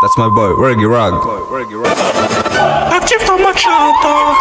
[0.00, 1.12] That's my boy, where you rag?
[2.88, 4.40] Active on my chata.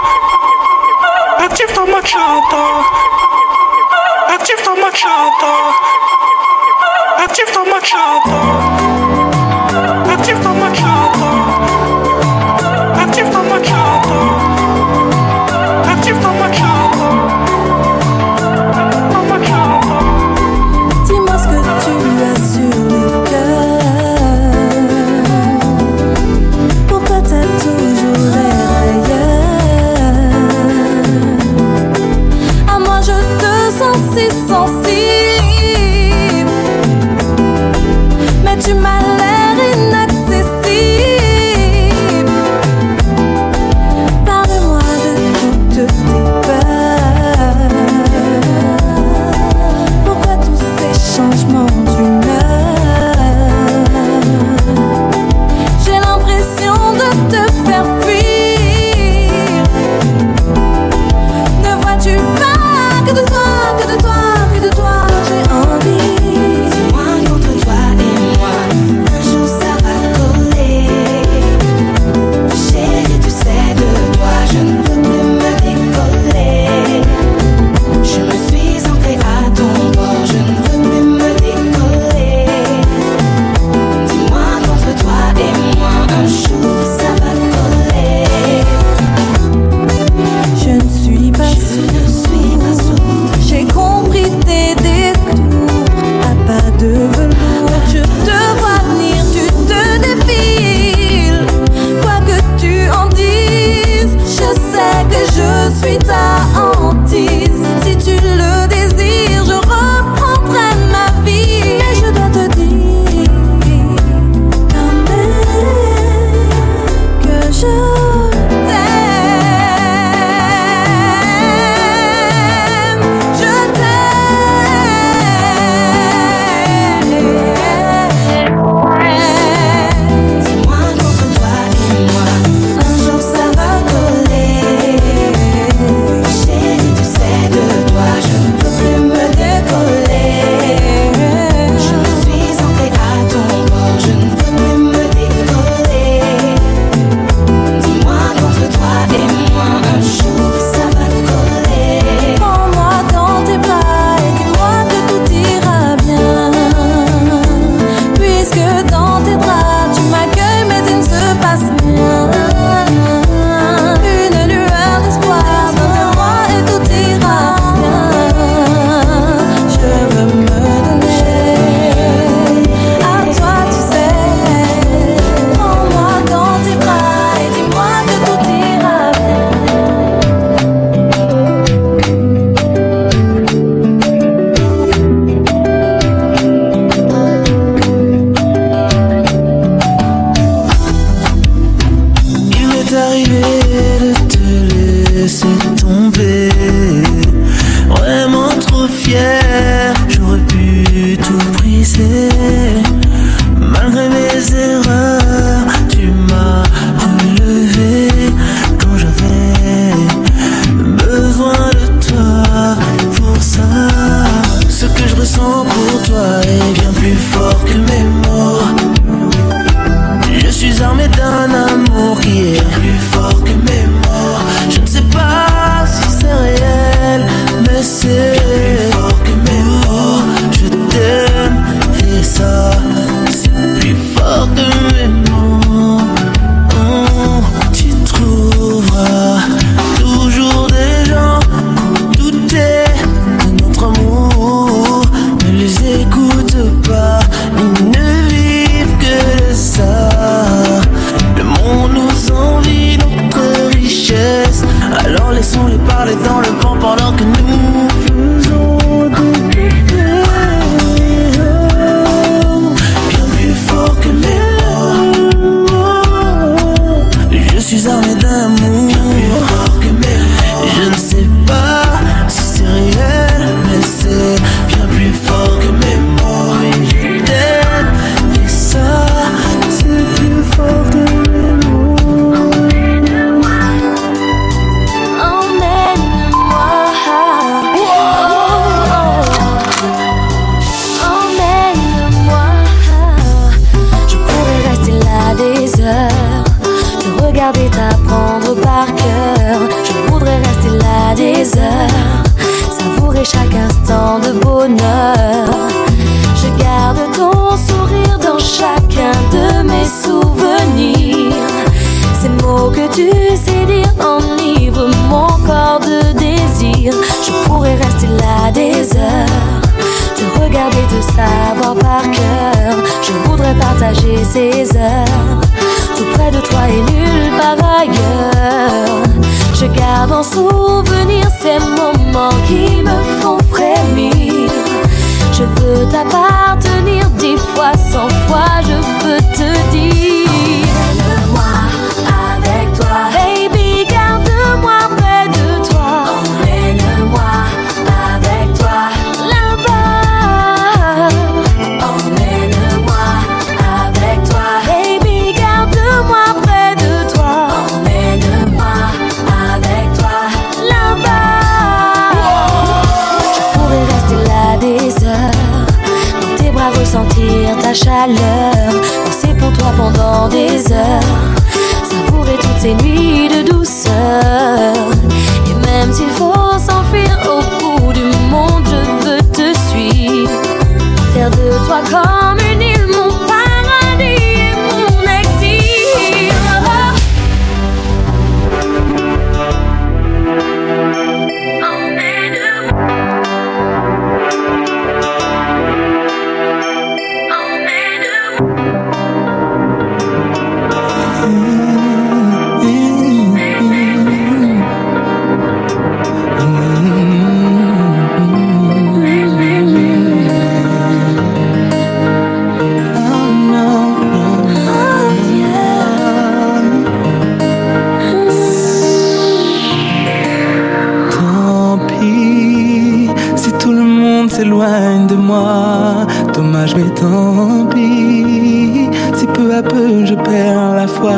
[426.70, 428.90] je vais tant pis.
[429.16, 431.14] Si peu à peu je perds la foi,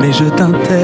[0.00, 0.81] mais je t'intègre.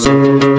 [0.00, 0.49] Je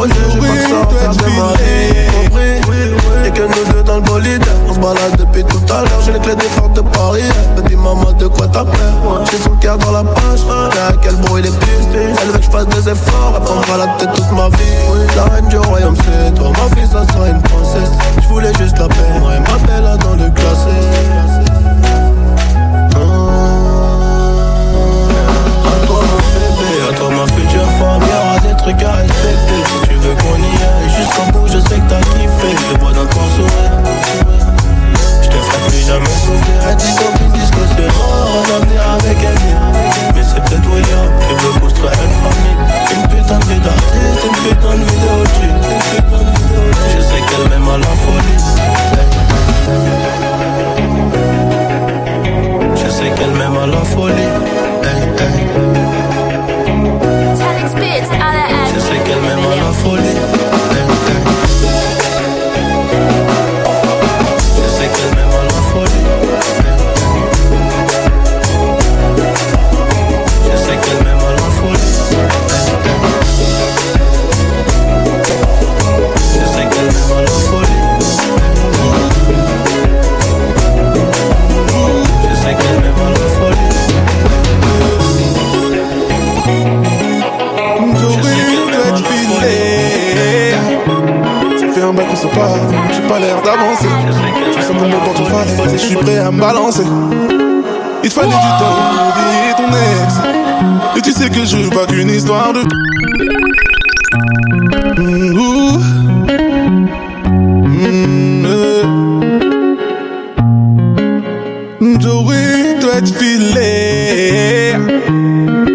[0.00, 4.42] Prenez oui, pas que Compris oui, Y'a que nous deux dans le bolide.
[4.66, 6.00] On se balade depuis tout à l'heure.
[6.06, 7.22] J'ai les clés des portes de Paris.
[7.54, 9.24] Me dis maman de quoi t'as peur?
[9.30, 10.40] J'ai son cœur dans la poche.
[10.48, 13.34] Là quel bruit les pistes Elle veut que je fasse des efforts.
[13.36, 15.16] Elle prendra la toute ma vie.
[15.16, 17.28] La reine du royaume c'est toi Ma fille ça sera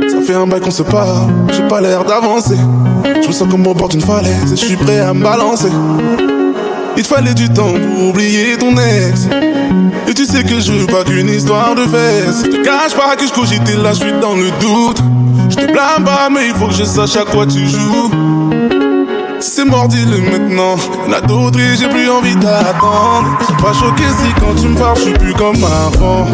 [0.09, 2.57] Ça fait un bail qu'on se parle, j'ai pas l'air d'avancer.
[3.21, 5.69] Je me sens comme au bord d'une falaise et je suis prêt à me balancer.
[6.97, 9.27] Il te fallait du temps pour oublier ton ex.
[10.07, 12.43] Et tu sais que je veux pas qu'une histoire de fesses.
[12.45, 15.01] Je te cache pas que je cogite et là je suis dans le doute.
[15.49, 18.11] Je te blâme pas, mais il faut que je sache à quoi tu joues.
[19.47, 20.75] C'est mort, dis-le maintenant.
[21.07, 23.37] Y'en a d'autres et j'ai plus envie d'attendre.
[23.45, 26.25] Suis pas choqué si quand tu me parles, je suis plus comme avant.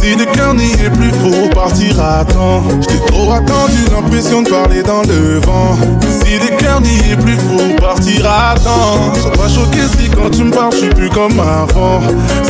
[0.00, 2.62] Si le cœur n'y est plus, faut partir à temps.
[2.82, 5.76] J't'ai trop attendu, l'impression de parler dans le vent.
[6.22, 9.14] Si le cœur n'y est plus, faut partir à temps.
[9.14, 12.00] Je suis pas choqué si quand tu me parles, je suis plus comme avant.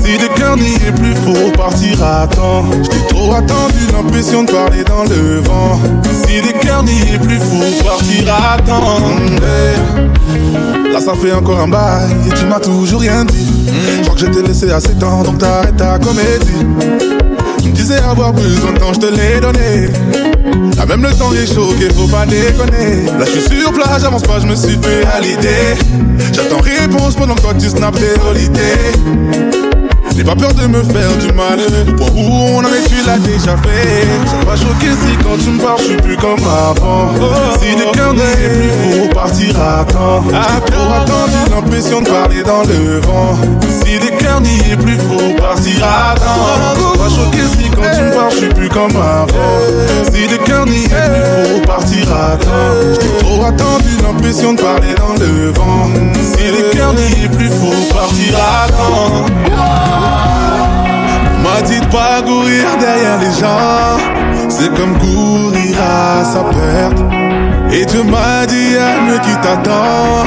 [0.02, 2.64] Si le cœur n'y est plus, faut partir à temps.
[2.82, 5.80] J't'ai trop attendu, l'impression de parler dans le vent.
[6.26, 10.07] Si le cœur n'y est plus, faut partir à temps.
[10.92, 13.66] Là ça fait encore un bail et tu m'as toujours rien dit.
[13.66, 16.66] Je crois que je t'ai laissé assez temps donc t'arrêtes ta comédie.
[17.62, 19.88] Tu me disais avoir besoin de temps, je te l'ai donné.
[20.76, 23.06] Là même le temps est qu'il faut pas déconner.
[23.18, 25.76] Là je suis sur place, j'avance pas, je me suis fait à l'idée.
[26.32, 29.67] J'attends réponse pendant que toi tu snaps tes holidays
[30.18, 31.60] j'ai pas peur de me faire du mal.
[31.88, 35.38] Au point où on en est, tu l'as déjà fait C'est pas choqué si quand
[35.38, 37.12] tu me parles, je suis plus comme avant.
[37.60, 40.24] Si le cœur n'y est plus, faut partir à temps.
[40.26, 43.38] J'ai trop attendu l'impression de parler dans le vent.
[43.84, 46.74] Si le cœur n'y est plus, faut partir à temps.
[46.74, 49.58] C'est pas choqué si quand tu me parles, je suis plus comme avant.
[50.12, 52.98] Si le cœur n'y est plus, faut partir à temps.
[53.00, 55.90] J'ai trop attendu l'impression de parler dans le vent.
[56.20, 60.07] Si le cœur n'y est plus, faut partir à temps
[61.58, 63.98] m'a dit de pas courir derrière les gens.
[64.48, 67.00] C'est comme courir à sa perte.
[67.72, 70.24] Et Dieu m'a dit mieux qui t'attend.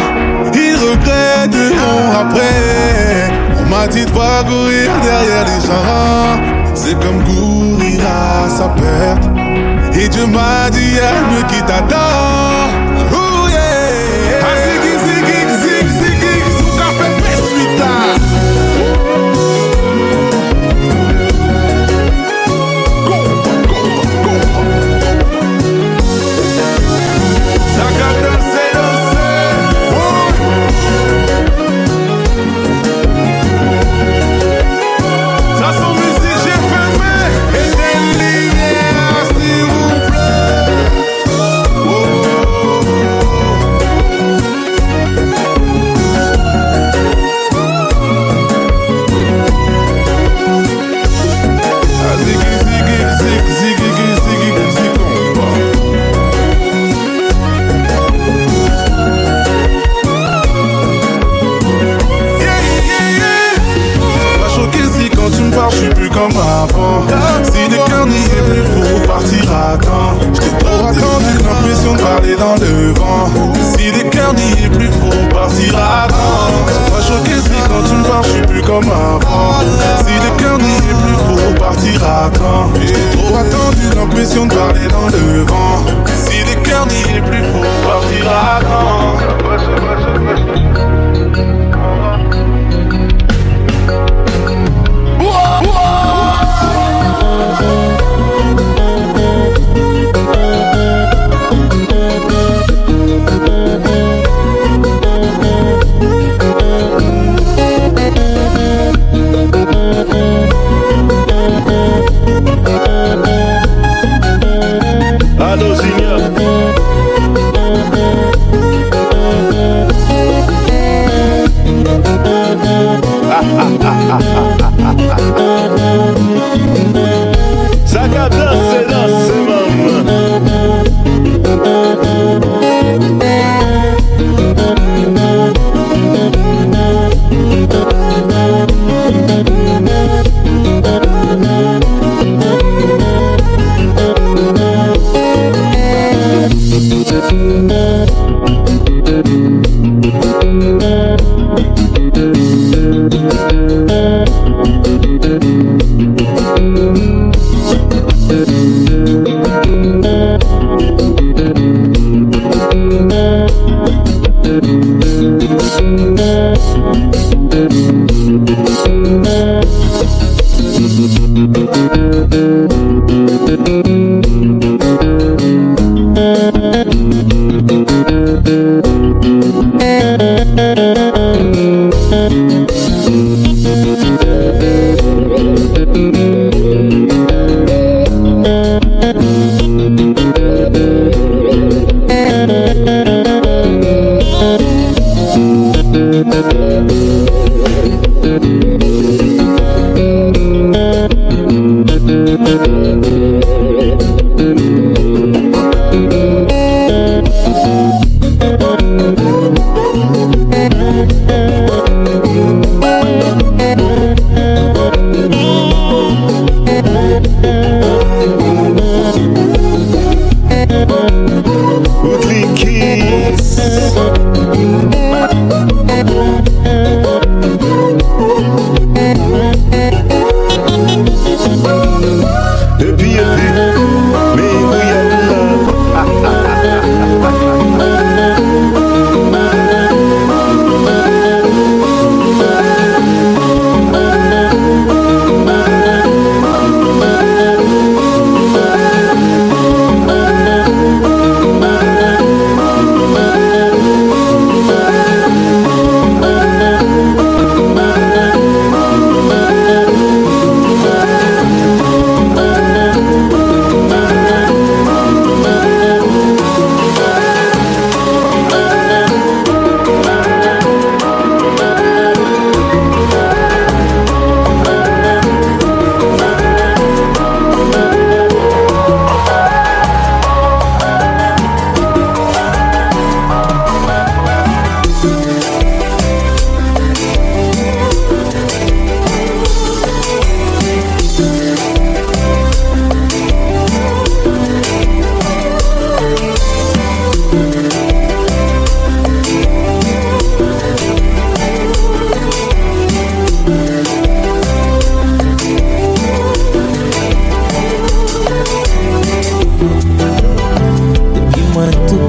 [0.53, 3.31] Ils regretteront après.
[3.59, 6.73] On m'a dit de pas courir derrière les gens.
[6.73, 9.29] C'est comme courir à sa perte.
[9.93, 10.97] Et Dieu m'a dit
[11.31, 12.70] mieux qui t'attend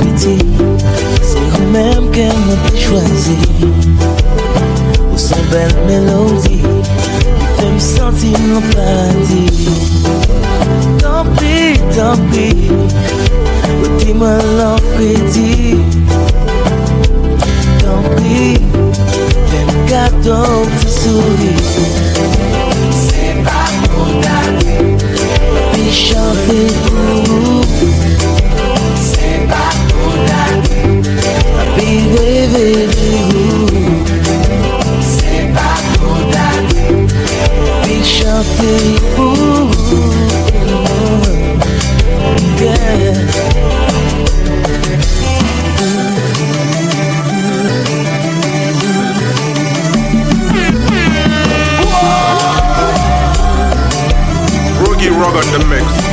[0.00, 0.36] piti.
[1.20, 3.38] Se ou menm ke mwen te chwazi.
[5.12, 6.62] Ou son bel melodi
[7.58, 9.42] Fè m senti mwen paradi
[11.02, 11.56] Tanpi,
[11.92, 12.46] tanpi
[13.74, 15.76] Ou ti mwen lan pedi
[17.82, 18.40] Tanpi
[19.50, 20.40] Fè m kato
[20.78, 21.52] ti souri.
[23.02, 23.62] Se pa
[23.92, 24.80] pou gade
[25.74, 27.31] Pi chante pou
[32.52, 32.92] rêver de
[33.32, 33.66] vous.
[35.00, 36.50] C'est pas pour ta
[37.82, 40.12] Puis chanter pour vous.
[42.60, 43.42] Yeah.
[54.84, 56.11] Roogie Rug on the mix.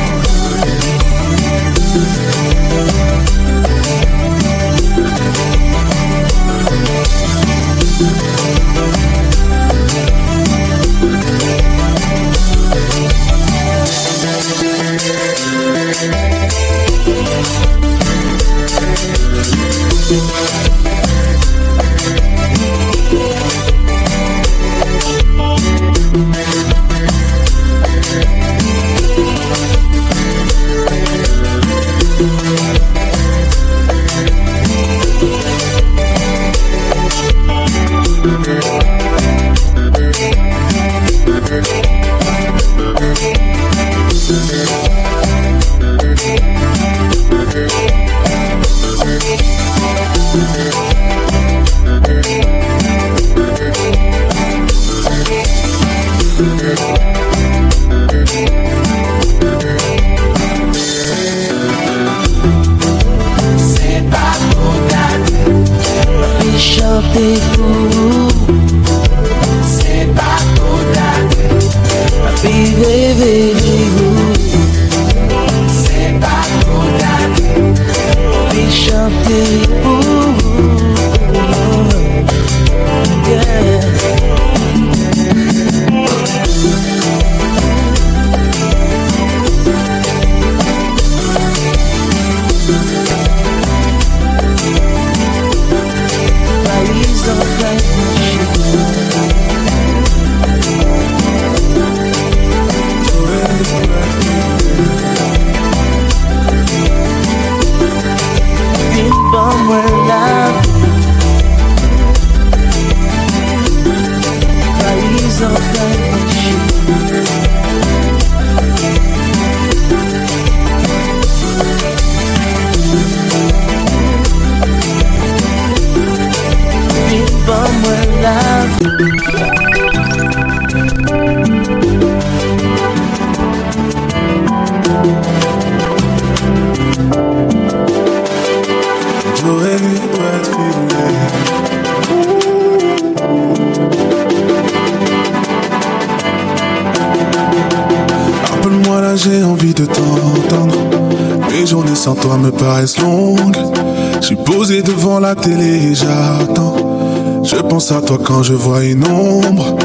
[157.92, 159.76] À toi quand je vois une ombre.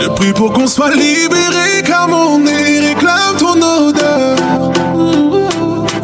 [0.00, 4.36] Je prie pour qu'on soit libéré car mon nez réclame ton odeur.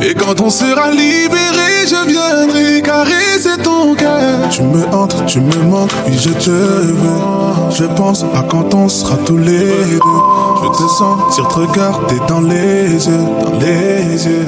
[0.03, 4.49] Et quand on sera libéré, je viendrai caresser ton cœur.
[4.51, 7.23] Tu me hantes, tu me manques, puis je te veux.
[7.71, 10.36] Je pense à quand on sera tous les deux.
[10.79, 14.45] Je te sentir te regarder dans les yeux, dans les yeux.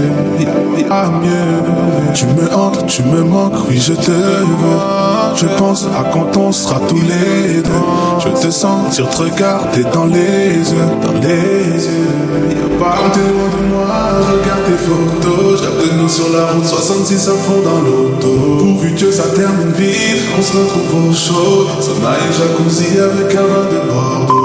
[0.91, 2.13] À mieux.
[2.15, 4.79] Tu me hantes, tu me manques, oui, je te veux.
[5.37, 7.71] Je pense à quand on sera tous les deux.
[8.19, 12.09] Je te sentir te regarder dans les yeux, dans les yeux.
[13.15, 13.87] T'es loin de moi,
[14.31, 15.63] regarde tes photos.
[15.63, 18.59] De nous sur la route 66 à fond dans l'auto.
[18.59, 21.69] Pourvu que ça termine vite, on se retrouve au chaud.
[21.69, 24.38] Et jacuzzi avec un vin de Bordeaux.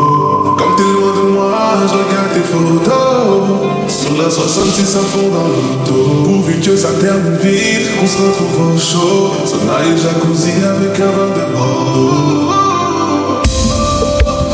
[1.88, 3.64] Je regarde tes photos.
[3.88, 6.24] Sur la 66 à fond dans l'auto.
[6.24, 9.32] Pourvu que ça termine vite, on se retrouve au chaud.
[9.46, 12.64] Sauna et jacuzzi avec un vin de Bordeaux.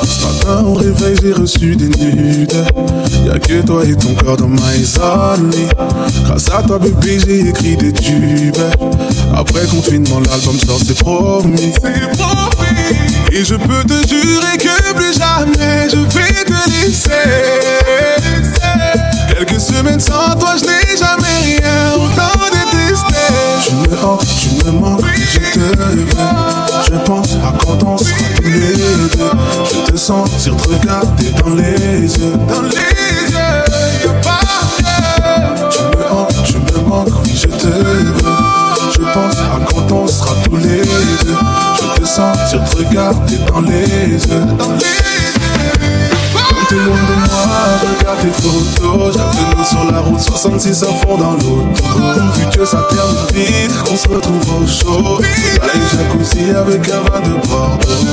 [0.04, 2.54] Ce matin au réveil j'ai reçu des nudes
[3.26, 5.68] Y'a que toi et ton corps dans ma insomnie
[6.26, 8.56] Grâce à toi bébé j'ai écrit des tubes
[9.36, 15.14] Après confinement l'album sort c'est promis C'est promis et je peux te jurer que plus
[15.14, 17.12] jamais je vais te laisser.
[19.28, 23.16] Quelques semaines sans toi, je n'ai jamais rien autant détesté.
[23.64, 26.06] Tu me hantes, tu me manques, je te veux.
[26.92, 29.32] Je pense à quand on sera tous les deux.
[29.66, 32.34] Je te sens sur te regarder dans les yeux.
[32.48, 34.40] Dans les yeux, pas
[35.70, 38.14] Tu me hantes, tu me manques, oui, je te veux.
[38.92, 41.49] Je pense à quand on sera tous les deux
[42.18, 44.20] mieux regarder dans les yeux.
[44.57, 44.78] Comme
[46.68, 47.47] t'es loin de moi,
[47.82, 49.14] regarde tes photos.
[49.16, 51.68] J'appelle sur la route 66 à fond dans l'auto.
[52.36, 55.22] Vu que ça termine vite, qu'on se retrouve au chaud.
[55.22, 58.05] Soleil jacuzzi avec un vin de Bordeaux.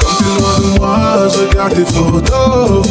[0.00, 0.98] Comme t'es loin de moi,
[1.32, 2.86] je regarde tes photos.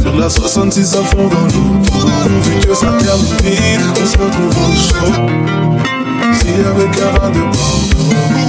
[0.00, 2.08] Sur la 66 à fond dans l'auto.
[2.42, 5.14] Vu que ça termine vite, qu'on se retrouve au chaud.
[6.34, 8.39] Si avec un vin de Bordeaux.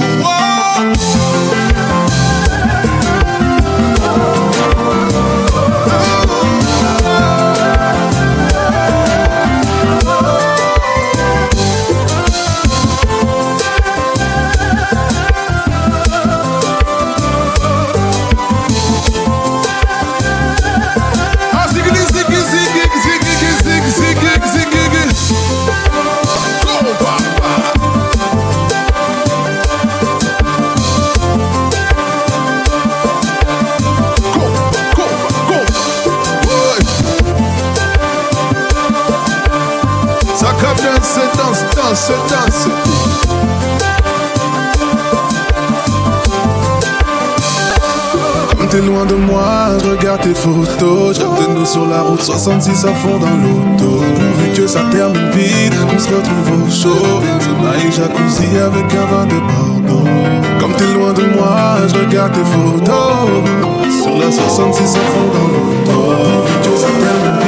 [49.12, 51.16] De moi, je regarde tes photos.
[51.16, 54.00] Je de nous sur la route 66 à fond dans l'auto.
[54.38, 57.20] Vu que ça termine vite, on se retrouve au chaud.
[57.40, 60.08] Soleil jacuzzi avec un vin de Bordeaux.
[60.60, 64.02] Comme t'es loin de moi, je regarde tes photos.
[64.02, 66.00] Sur la 66 à fond dans l'auto.
[66.46, 67.41] Vu que ça termine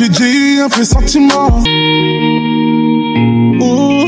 [0.00, 1.60] J'ai eu un pressentiment.
[3.60, 4.04] Oh, oh.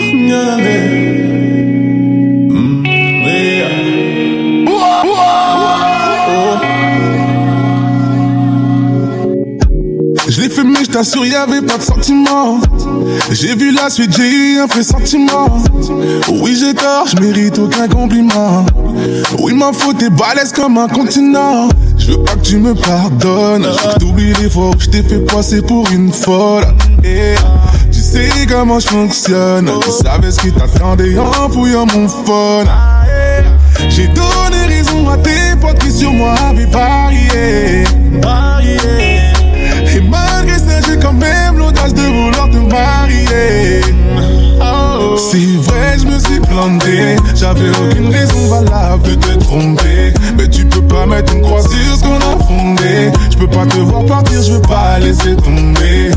[10.28, 12.60] Je l'ai fait mais je t'assure y'avait pas de sentiment.
[13.32, 15.58] J'ai vu la suite, j'ai eu un pressentiment
[16.40, 18.64] Oui j'ai tort, je mérite aucun compliment.
[19.40, 21.68] Oui ma faute est balèze comme un continent
[22.00, 23.66] Je veux pas que tu me pardonnes.
[24.00, 26.64] Je veux que les fois où je t'ai fait passer pour une folle.
[27.92, 29.70] Tu sais comment je fonctionne.
[29.82, 32.66] Tu savais ce qui t'attendait en fouillant mon phone.
[33.88, 37.84] J'ai donné raison à tes potes qui sur moi avaient parié.
[39.92, 43.80] Et malgré ça, j'ai quand même l'audace de vouloir te marier.
[44.62, 45.16] Oh.
[45.16, 47.16] C'est vrai, je me suis planté.
[47.34, 50.14] J'avais aucune raison valable de te tromper.
[50.36, 53.10] Mais tu peux pas mettre une croix sur ce qu'on a fondé.
[53.30, 56.10] Je peux pas te voir partir, je veux pas laisser tomber.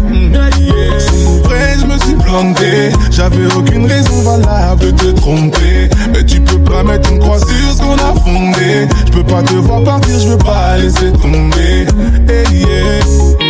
[0.99, 2.91] C'est vrai, je me suis planté.
[3.11, 5.89] J'avais aucune raison valable de te tromper.
[6.13, 8.87] Mais tu peux pas mettre une croix sur ce qu'on a fondé.
[9.05, 11.87] Je peux pas te voir partir, je veux pas laisser tomber.
[12.29, 13.42] Hey, yeah.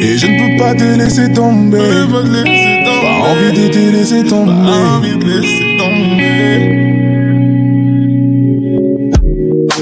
[0.00, 1.78] Et je ne peux pas te laisser tomber.
[1.78, 4.52] Pas envie de te laisser tomber.
[4.52, 6.82] Pas envie de laisser tomber.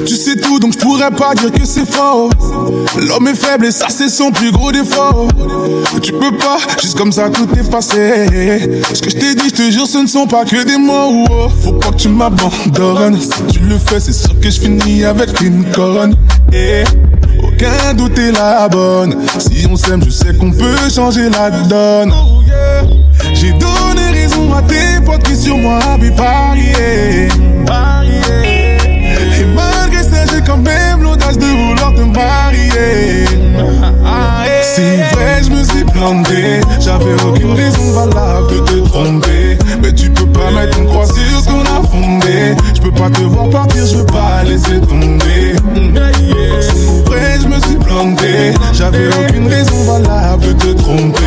[0.07, 2.29] Tu sais tout, donc je pourrais pas dire que c'est faux.
[3.09, 5.29] L'homme est faible et ça, c'est son plus gros défaut.
[6.03, 8.27] Tu peux pas, juste comme ça, tout effacer.
[8.93, 11.25] Ce que je t'ai dit, je te jure, ce ne sont pas que des mots.
[11.31, 13.19] Oh, Faut pas que tu m'abandonnes.
[13.21, 16.15] Si tu le fais, c'est sûr que je finis avec une couronne.
[16.53, 16.85] Et
[17.65, 19.17] aucun doute est la bonne.
[19.39, 22.13] Si on s'aime, je sais qu'on peut changer la donne.
[23.33, 27.29] J'ai donné raison à tes potes qui sur moi avaient parié.
[29.39, 33.25] Et malgré ça, j'ai quand même l'audace de vouloir te marier.
[34.63, 36.61] C'est vrai, je me suis planté.
[36.81, 39.59] J'avais aucune raison valable de te tromper.
[39.83, 42.57] Mais tu peux pas mettre une croix sur ce qu'on a fondé.
[42.75, 45.55] Je peux pas te voir partir, je veux pas laisser tomber.
[47.41, 48.55] Je me suis planté.
[48.73, 51.21] J'avais aucune raison valable de te tromper.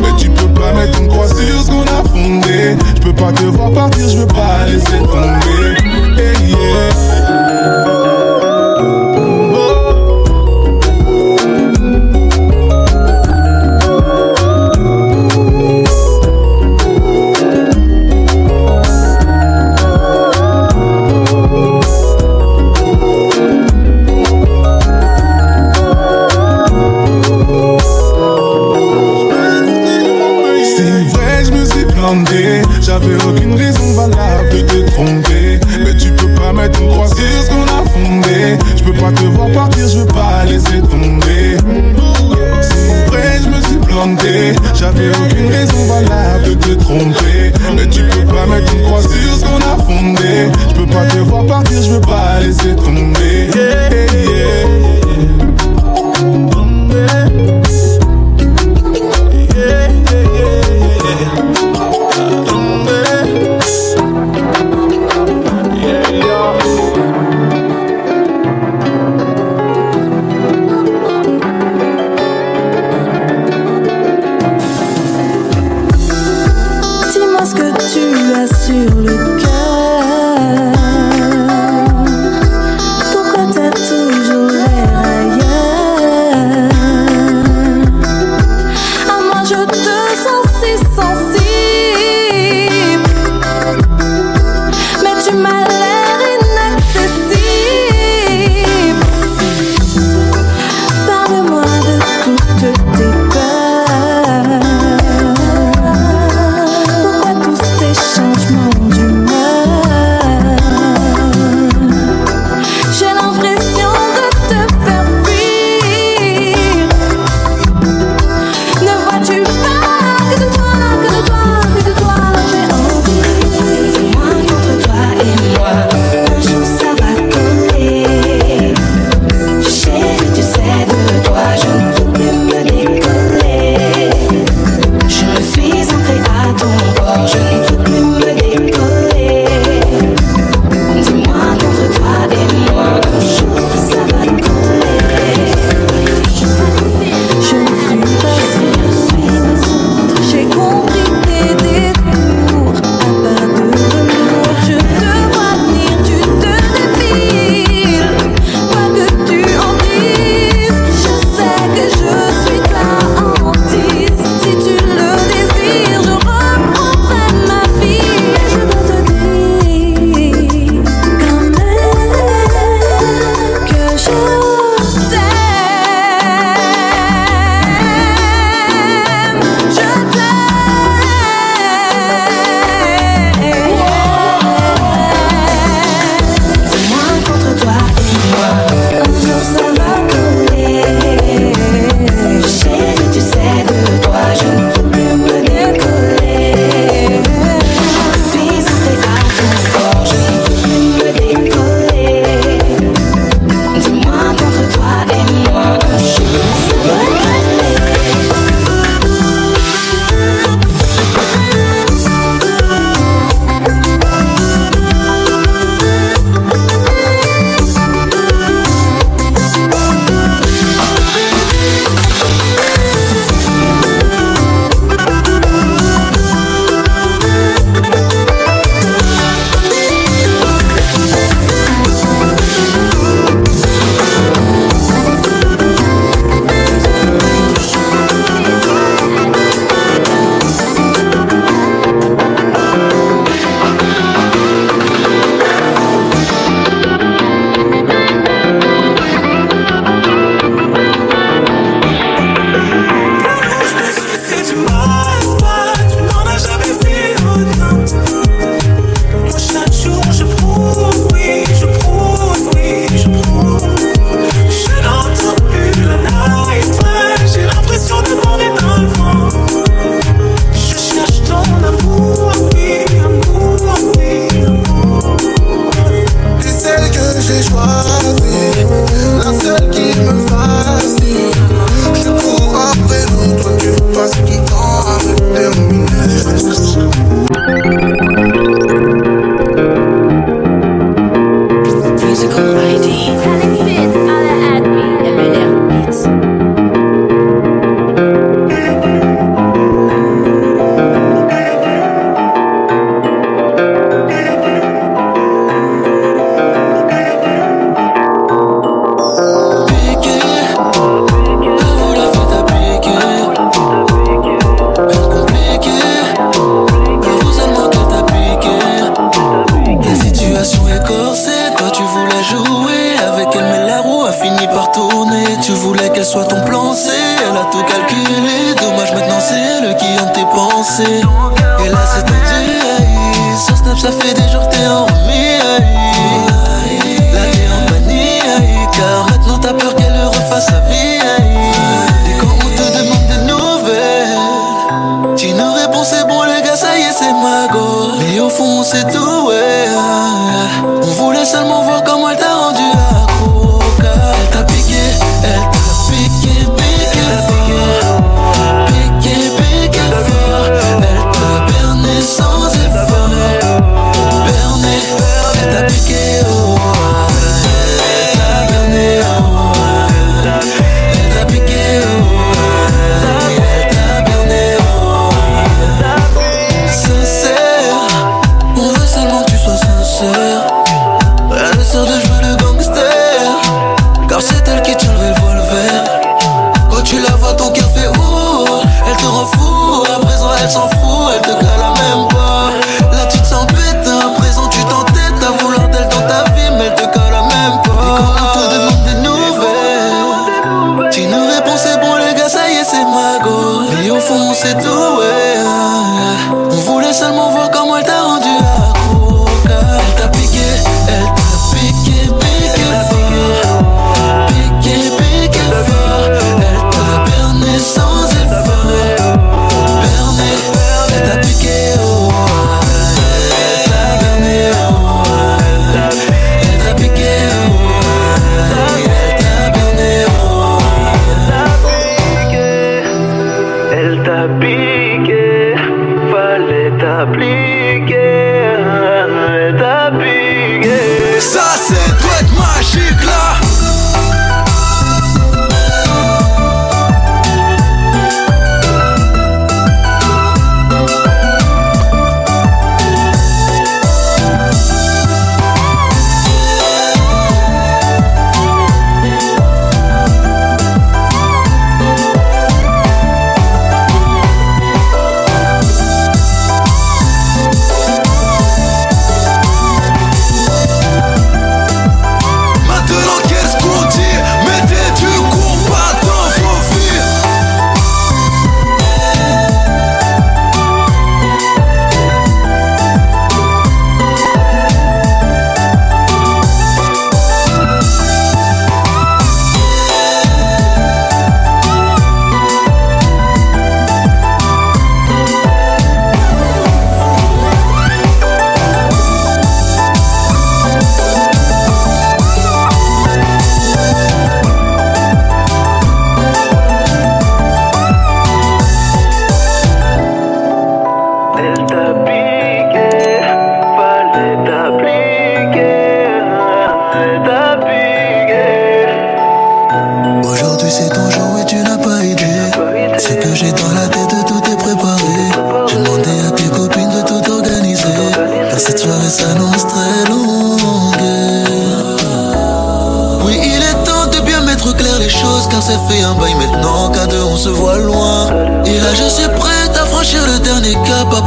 [0.00, 2.76] Mais tu peux pas mettre une croix sur ce qu'on a fondé.
[2.96, 5.91] Je peux pas te voir partir, je veux pas laisser tomber.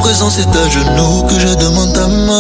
[0.06, 2.35] Présent c'est à genoux que je demande ta main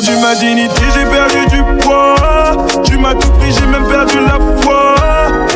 [0.00, 2.16] perdu ma dignité, j'ai perdu du poids.
[2.84, 4.94] Tu m'as tout pris, j'ai même perdu la foi.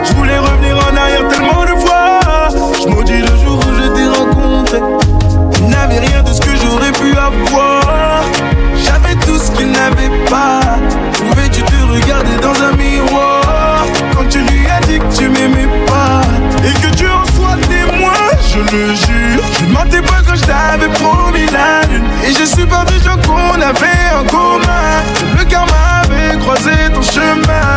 [0.02, 2.20] Je voulais revenir en arrière tellement de fois.
[2.82, 4.78] Je maudis le jour où je t'ai rencontré.
[5.52, 8.22] Tu n'avais rien de ce que j'aurais pu avoir.
[8.82, 10.60] J'avais tout ce qu'il n'avait pas.
[11.12, 13.84] Pouvais-tu te regarder dans un miroir?
[14.14, 16.22] Quand tu lui as dit que tu m'aimais pas
[16.64, 18.12] et que tu en sois témoin?
[18.48, 22.44] Je le jure, je ne mentais pas quand je t'avais promis la lune et je
[22.44, 22.99] suis perdu
[23.60, 25.02] qu'on avait en commun.
[25.38, 27.69] Le karma avait croisé ton chemin.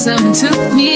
[0.00, 0.89] Something took me